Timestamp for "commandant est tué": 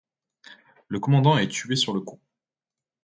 0.99-1.75